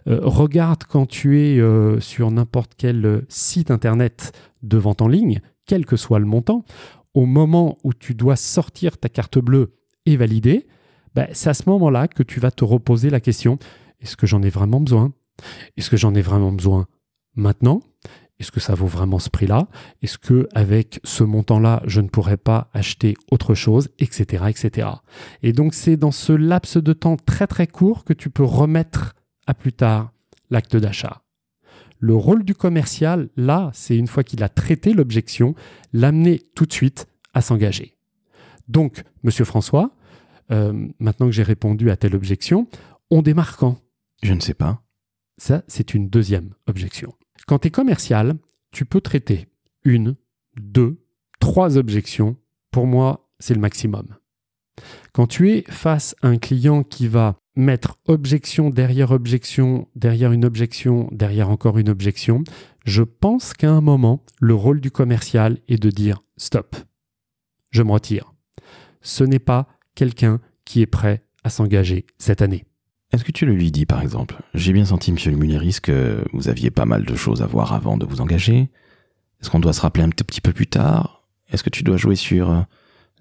Euh, 0.06 0.20
regarde 0.22 0.84
quand 0.84 1.06
tu 1.06 1.40
es 1.40 1.58
euh, 1.58 1.98
sur 2.00 2.30
n'importe 2.30 2.72
quel 2.76 3.24
site 3.28 3.70
internet 3.70 4.32
de 4.62 4.76
vente 4.76 5.02
en 5.02 5.08
ligne, 5.08 5.40
quel 5.66 5.86
que 5.86 5.96
soit 5.96 6.18
le 6.18 6.26
montant, 6.26 6.64
au 7.14 7.26
moment 7.26 7.78
où 7.84 7.92
tu 7.92 8.14
dois 8.14 8.36
sortir 8.36 8.98
ta 8.98 9.08
carte 9.08 9.38
bleue 9.38 9.74
et 10.06 10.16
valider, 10.16 10.66
ben, 11.14 11.26
c'est 11.32 11.50
à 11.50 11.54
ce 11.54 11.68
moment-là 11.68 12.08
que 12.08 12.22
tu 12.22 12.40
vas 12.40 12.50
te 12.50 12.64
reposer 12.64 13.10
la 13.10 13.20
question 13.20 13.58
est-ce 14.02 14.16
que 14.16 14.26
j'en 14.26 14.42
ai 14.42 14.50
vraiment 14.50 14.80
besoin? 14.80 15.12
Est-ce 15.76 15.88
que 15.88 15.96
j'en 15.96 16.14
ai 16.14 16.20
vraiment 16.20 16.52
besoin 16.52 16.86
maintenant? 17.34 17.82
Est-ce 18.42 18.50
que 18.50 18.58
ça 18.58 18.74
vaut 18.74 18.88
vraiment 18.88 19.20
ce 19.20 19.30
prix-là? 19.30 19.68
Est-ce 20.02 20.18
que 20.18 20.48
avec 20.52 20.98
ce 21.04 21.22
montant-là, 21.22 21.80
je 21.86 22.00
ne 22.00 22.08
pourrais 22.08 22.36
pas 22.36 22.70
acheter 22.74 23.14
autre 23.30 23.54
chose, 23.54 23.88
etc., 24.00 24.46
etc. 24.48 24.88
Et 25.44 25.52
donc 25.52 25.74
c'est 25.74 25.96
dans 25.96 26.10
ce 26.10 26.32
laps 26.32 26.76
de 26.76 26.92
temps 26.92 27.16
très 27.16 27.46
très 27.46 27.68
court 27.68 28.04
que 28.04 28.12
tu 28.12 28.30
peux 28.30 28.42
remettre 28.42 29.14
à 29.46 29.54
plus 29.54 29.72
tard 29.72 30.12
l'acte 30.50 30.74
d'achat. 30.76 31.22
Le 32.00 32.16
rôle 32.16 32.42
du 32.42 32.56
commercial, 32.56 33.28
là, 33.36 33.70
c'est 33.74 33.96
une 33.96 34.08
fois 34.08 34.24
qu'il 34.24 34.42
a 34.42 34.48
traité 34.48 34.92
l'objection, 34.92 35.54
l'amener 35.92 36.42
tout 36.56 36.66
de 36.66 36.72
suite 36.72 37.06
à 37.34 37.42
s'engager. 37.42 37.96
Donc, 38.66 39.04
Monsieur 39.22 39.44
François, 39.44 39.94
euh, 40.50 40.88
maintenant 40.98 41.26
que 41.26 41.32
j'ai 41.32 41.44
répondu 41.44 41.92
à 41.92 41.96
telle 41.96 42.16
objection, 42.16 42.66
on 43.08 43.22
démarre 43.22 43.56
quand? 43.56 43.78
Je 44.24 44.34
ne 44.34 44.40
sais 44.40 44.54
pas. 44.54 44.82
Ça, 45.38 45.62
c'est 45.68 45.94
une 45.94 46.08
deuxième 46.08 46.54
objection. 46.66 47.14
Quand 47.46 47.60
tu 47.60 47.68
es 47.68 47.70
commercial, 47.70 48.36
tu 48.70 48.84
peux 48.84 49.00
traiter 49.00 49.48
une, 49.84 50.16
deux, 50.56 51.02
trois 51.40 51.76
objections. 51.76 52.36
Pour 52.70 52.86
moi, 52.86 53.28
c'est 53.38 53.54
le 53.54 53.60
maximum. 53.60 54.16
Quand 55.12 55.26
tu 55.26 55.50
es 55.52 55.64
face 55.68 56.14
à 56.22 56.28
un 56.28 56.38
client 56.38 56.82
qui 56.82 57.08
va 57.08 57.36
mettre 57.54 57.98
objection 58.06 58.70
derrière 58.70 59.10
objection, 59.10 59.88
derrière 59.94 60.32
une 60.32 60.44
objection, 60.44 61.08
derrière 61.12 61.50
encore 61.50 61.78
une 61.78 61.90
objection, 61.90 62.44
je 62.84 63.02
pense 63.02 63.52
qu'à 63.52 63.70
un 63.70 63.82
moment, 63.82 64.24
le 64.40 64.54
rôle 64.54 64.80
du 64.80 64.90
commercial 64.90 65.58
est 65.68 65.82
de 65.82 65.90
dire 65.90 66.22
stop, 66.36 66.76
je 67.70 67.82
me 67.82 67.92
retire. 67.92 68.32
Ce 69.02 69.24
n'est 69.24 69.38
pas 69.38 69.68
quelqu'un 69.94 70.40
qui 70.64 70.80
est 70.80 70.86
prêt 70.86 71.24
à 71.44 71.50
s'engager 71.50 72.06
cette 72.18 72.40
année. 72.40 72.64
Est-ce 73.12 73.24
que 73.24 73.32
tu 73.32 73.44
le 73.44 73.54
lui 73.54 73.70
dis, 73.70 73.84
par 73.84 74.00
exemple? 74.00 74.36
J'ai 74.54 74.72
bien 74.72 74.86
senti, 74.86 75.12
monsieur 75.12 75.30
le 75.30 75.36
Mulleris, 75.36 75.78
que 75.82 76.24
vous 76.32 76.48
aviez 76.48 76.70
pas 76.70 76.86
mal 76.86 77.04
de 77.04 77.14
choses 77.14 77.42
à 77.42 77.46
voir 77.46 77.74
avant 77.74 77.98
de 77.98 78.06
vous 78.06 78.22
engager. 78.22 78.70
Est-ce 79.40 79.50
qu'on 79.50 79.60
doit 79.60 79.74
se 79.74 79.82
rappeler 79.82 80.02
un 80.02 80.08
petit 80.08 80.40
peu 80.40 80.52
plus 80.52 80.66
tard? 80.66 81.26
Est-ce 81.50 81.62
que 81.62 81.70
tu 81.70 81.82
dois 81.82 81.98
jouer 81.98 82.16
sur 82.16 82.50
euh, 82.50 82.60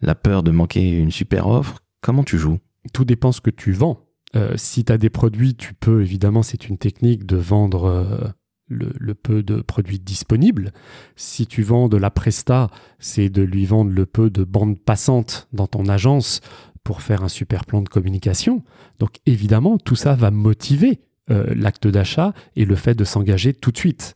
la 0.02 0.16
peur 0.16 0.44
de 0.44 0.52
manquer 0.52 0.98
une 0.98 1.12
super 1.12 1.48
offre? 1.48 1.80
Comment 2.00 2.24
tu 2.24 2.38
joues? 2.38 2.60
Tout 2.94 3.04
dépend 3.04 3.34
ce 3.34 3.42
que 3.42 3.50
tu 3.50 3.74
vends. 3.74 4.00
Euh, 4.36 4.54
si 4.56 4.86
tu 4.86 4.94
as 4.94 4.98
des 4.98 5.10
produits, 5.10 5.56
tu 5.56 5.74
peux, 5.74 6.02
évidemment, 6.02 6.42
c'est 6.42 6.70
une 6.70 6.78
technique 6.78 7.26
de 7.26 7.36
vendre 7.36 7.84
euh, 7.86 8.30
le, 8.68 8.94
le, 8.98 9.14
peu 9.14 9.44
de 9.44 9.62
produits 9.62 10.00
disponibles. 10.00 10.72
Si 11.18 11.48
tu 11.48 11.64
vends 11.64 11.90
de 11.90 11.98
la 11.98 12.12
presta, 12.12 12.70
c'est 13.00 13.30
de 13.30 13.42
lui 13.42 13.66
vendre 13.66 13.92
le 13.92 14.06
peu 14.06 14.30
de 14.30 14.46
bandes 14.46 14.80
passantes 14.80 15.50
dans 15.52 15.68
ton 15.68 15.90
agence 15.90 16.40
pour 16.84 17.02
faire 17.02 17.24
un 17.24 17.30
super 17.30 17.66
plan 17.66 17.82
de 17.82 17.90
communication. 17.90 18.64
Donc 19.00 19.18
évidemment, 19.26 19.78
tout 19.78 19.96
ça 19.96 20.16
va 20.16 20.32
motiver 20.32 21.02
euh, 21.30 21.54
l'acte 21.56 21.88
d'achat 21.88 22.34
et 22.56 22.66
le 22.66 22.76
fait 22.76 22.96
de 22.96 23.04
s'engager 23.04 23.54
tout 23.54 23.72
de 23.72 23.78
suite. 23.78 24.16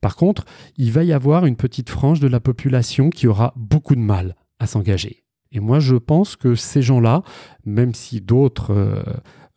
Par 0.00 0.16
contre, 0.16 0.44
il 0.76 0.92
va 0.92 1.04
y 1.04 1.12
avoir 1.12 1.46
une 1.46 1.56
petite 1.56 1.88
frange 1.88 2.20
de 2.20 2.28
la 2.28 2.40
population 2.40 3.10
qui 3.10 3.26
aura 3.26 3.52
beaucoup 3.56 3.94
de 3.94 4.00
mal 4.00 4.36
à 4.58 4.66
s'engager. 4.66 5.24
Et 5.50 5.60
moi, 5.60 5.80
je 5.80 5.96
pense 5.96 6.36
que 6.36 6.54
ces 6.54 6.82
gens-là, 6.82 7.22
même 7.64 7.94
si 7.94 8.20
d'autres 8.20 8.72
euh, 8.72 9.02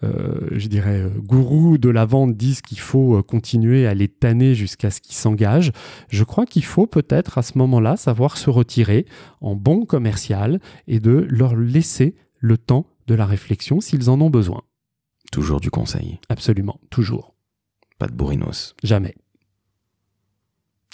euh, 0.04 0.48
je 0.52 0.68
dirais, 0.68 1.10
gourous 1.18 1.78
de 1.78 1.90
la 1.90 2.06
vente 2.06 2.36
disent 2.36 2.62
qu'il 2.62 2.80
faut 2.80 3.22
continuer 3.24 3.88
à 3.88 3.94
les 3.94 4.08
tanner 4.08 4.54
jusqu'à 4.54 4.92
ce 4.92 5.00
qu'ils 5.00 5.16
s'engagent, 5.16 5.72
je 6.10 6.24
crois 6.24 6.46
qu'il 6.46 6.66
faut 6.66 6.86
peut-être 6.86 7.38
à 7.38 7.42
ce 7.44 7.58
moment-là 7.58 7.96
savoir 7.96 8.38
se 8.38 8.50
retirer 8.50 9.06
en 9.42 9.56
bon 9.56 9.86
commercial 9.86 10.60
et 10.88 11.00
de 11.00 11.26
leur 11.30 11.56
laisser 11.56 12.16
le 12.46 12.58
temps 12.60 12.86
de 13.08 13.16
la 13.16 13.26
réflexion 13.26 13.82
s'ils 13.82 14.08
en 14.10 14.22
ont 14.22 14.30
besoin. 14.30 14.62
Toujours 15.32 15.60
du 15.60 15.72
conseil. 15.72 16.20
Absolument, 16.30 16.80
toujours. 16.92 17.34
Pas 17.98 18.06
de 18.08 18.14
bourrinos. 18.14 18.76
Jamais. 18.84 19.16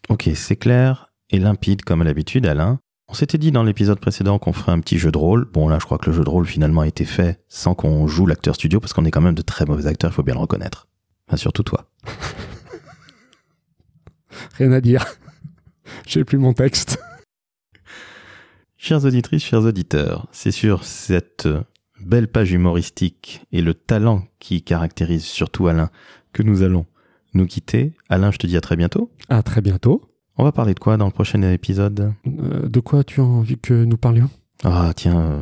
Ok, 0.08 0.29
c'est 0.34 0.55
clair 0.55 1.12
et 1.29 1.39
limpide 1.39 1.84
comme 1.84 2.01
à 2.01 2.05
l'habitude, 2.05 2.46
Alain. 2.46 2.79
On 3.10 3.13
s'était 3.13 3.38
dit 3.38 3.51
dans 3.51 3.63
l'épisode 3.63 4.00
précédent 4.00 4.39
qu'on 4.39 4.53
ferait 4.53 4.72
un 4.72 4.79
petit 4.79 4.98
jeu 4.98 5.12
de 5.12 5.17
rôle. 5.17 5.43
Bon, 5.43 5.67
là, 5.67 5.77
je 5.79 5.86
crois 5.86 5.98
que 5.98 6.10
le 6.10 6.15
jeu 6.15 6.24
de 6.24 6.29
rôle 6.29 6.46
finalement 6.46 6.81
a 6.81 6.88
été 6.88 7.03
fait 7.03 7.43
sans 7.50 7.75
qu'on 7.75 8.08
joue 8.08 8.25
l'acteur 8.25 8.55
studio 8.55 8.79
parce 8.79 8.93
qu'on 8.93 9.03
est 9.03 9.12
quand 9.12 9.20
même 9.20 9.36
de 9.36 9.41
très 9.41 9.65
mauvais 9.65 9.88
acteurs, 9.88 10.12
il 10.12 10.13
faut 10.13 10.24
bien 10.24 10.36
le 10.36 10.39
reconnaître. 10.39 10.88
Enfin, 11.27 11.36
surtout 11.36 11.63
toi. 11.63 11.89
Rien 14.58 14.72
à 14.72 14.79
dire. 14.79 15.05
J'ai 16.08 16.24
plus 16.24 16.38
mon 16.38 16.53
texte. 16.53 16.98
Chères 18.83 19.05
auditrices, 19.05 19.43
chers 19.43 19.61
auditeurs, 19.61 20.25
c'est 20.31 20.50
sur 20.50 20.85
cette 20.85 21.47
belle 22.03 22.27
page 22.27 22.51
humoristique 22.51 23.43
et 23.51 23.61
le 23.61 23.75
talent 23.75 24.23
qui 24.39 24.63
caractérise 24.63 25.23
surtout 25.23 25.67
Alain 25.67 25.91
que 26.33 26.41
nous 26.41 26.63
allons 26.63 26.88
nous 27.35 27.45
quitter. 27.45 27.93
Alain, 28.09 28.31
je 28.31 28.39
te 28.39 28.47
dis 28.47 28.57
à 28.57 28.61
très 28.61 28.75
bientôt. 28.75 29.11
À 29.29 29.43
très 29.43 29.61
bientôt. 29.61 30.01
On 30.35 30.43
va 30.43 30.51
parler 30.51 30.73
de 30.73 30.79
quoi 30.79 30.97
dans 30.97 31.05
le 31.05 31.11
prochain 31.11 31.43
épisode? 31.43 32.11
Euh, 32.25 32.67
de 32.67 32.79
quoi 32.79 33.03
tu 33.03 33.21
as 33.21 33.23
envie 33.23 33.59
que 33.59 33.85
nous 33.85 33.97
parlions? 33.97 34.31
Ah, 34.63 34.93
tiens, 34.95 35.19
euh, 35.19 35.41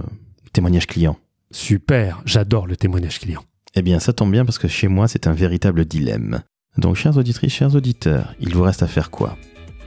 témoignage 0.52 0.88
client. 0.88 1.18
Super, 1.50 2.22
j'adore 2.26 2.68
le 2.68 2.76
témoignage 2.76 3.22
client. 3.22 3.46
Eh 3.74 3.82
bien, 3.82 4.02
ça 4.02 4.12
tombe 4.12 4.34
bien 4.34 4.44
parce 4.44 4.60
que 4.60 4.68
chez 4.68 4.90
moi, 4.90 5.08
c'est 5.08 5.28
un 5.28 5.34
véritable 5.34 5.86
dilemme. 5.86 6.42
Donc, 6.78 6.98
chères 6.98 7.16
auditrices, 7.16 7.54
chers 7.54 7.74
auditeurs, 7.74 8.36
il 8.42 8.54
vous 8.54 8.64
reste 8.64 8.84
à 8.84 8.88
faire 8.88 9.10
quoi? 9.10 9.38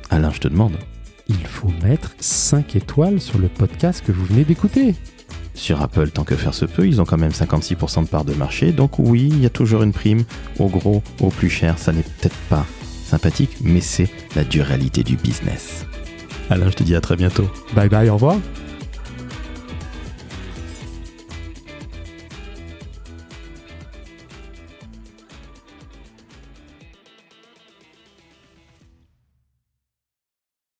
Alain, 0.09 0.33
je 0.33 0.41
te 0.41 0.49
demande. 0.49 0.79
Il 1.29 1.47
faut 1.47 1.73
mettre 1.83 2.13
5 2.19 2.77
étoiles 2.77 3.21
sur 3.21 3.39
le 3.39 3.49
podcast 3.49 4.03
que 4.05 4.13
vous 4.13 4.25
venez 4.25 4.45
d'écouter. 4.45 4.95
Sur 5.55 5.83
Apple, 5.83 6.11
tant 6.11 6.25
que 6.25 6.35
faire 6.35 6.55
se 6.55 6.65
peut, 6.65 6.87
ils 6.87 7.01
ont 7.01 7.05
quand 7.05 7.19
même 7.19 7.31
56% 7.31 8.05
de 8.05 8.09
part 8.09 8.25
de 8.25 8.35
marché. 8.35 8.73
Donc 8.73 8.99
oui, 8.99 9.29
il 9.31 9.43
y 9.43 9.47
a 9.47 9.51
toujours 9.51 9.83
une 9.83 9.93
prime. 9.93 10.25
Au 10.59 10.69
gros, 10.69 11.03
au 11.21 11.29
plus 11.29 11.51
cher, 11.51 11.79
ça 11.79 11.93
n'est 11.93 12.03
peut-être 12.03 12.37
pas 12.49 12.67
sympathique, 13.05 13.59
mais 13.63 13.81
c'est 13.81 14.09
la 14.35 14.45
dure 14.45 14.65
réalité 14.65 15.03
du 15.03 15.17
business. 15.17 15.87
Alain, 16.51 16.71
je 16.71 16.77
te 16.77 16.83
dis 16.83 16.97
à 16.97 17.01
très 17.01 17.17
bientôt. 17.17 17.49
Bye 17.75 17.89
bye, 17.89 18.09
au 18.09 18.15
revoir. 18.15 18.37